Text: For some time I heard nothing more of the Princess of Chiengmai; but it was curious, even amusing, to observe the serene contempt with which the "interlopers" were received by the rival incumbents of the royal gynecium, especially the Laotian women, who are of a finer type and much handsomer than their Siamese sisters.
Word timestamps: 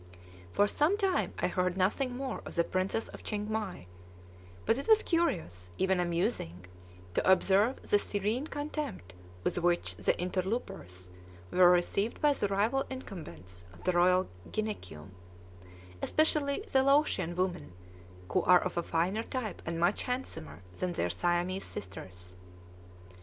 For 0.51 0.67
some 0.67 0.97
time 0.97 1.31
I 1.37 1.45
heard 1.47 1.77
nothing 1.77 2.17
more 2.17 2.41
of 2.43 2.55
the 2.55 2.63
Princess 2.63 3.07
of 3.09 3.21
Chiengmai; 3.21 3.85
but 4.65 4.79
it 4.79 4.87
was 4.87 5.03
curious, 5.03 5.69
even 5.77 5.99
amusing, 5.99 6.65
to 7.13 7.31
observe 7.31 7.79
the 7.83 7.99
serene 7.99 8.47
contempt 8.47 9.13
with 9.43 9.59
which 9.59 9.95
the 9.97 10.19
"interlopers" 10.19 11.11
were 11.51 11.69
received 11.69 12.19
by 12.19 12.33
the 12.33 12.47
rival 12.47 12.83
incumbents 12.89 13.63
of 13.71 13.83
the 13.83 13.91
royal 13.91 14.27
gynecium, 14.49 15.11
especially 16.01 16.63
the 16.71 16.81
Laotian 16.81 17.35
women, 17.35 17.71
who 18.31 18.41
are 18.41 18.63
of 18.63 18.77
a 18.77 18.81
finer 18.81 19.21
type 19.21 19.61
and 19.67 19.79
much 19.79 20.01
handsomer 20.01 20.63
than 20.79 20.93
their 20.93 21.11
Siamese 21.11 21.63
sisters. 21.65 22.35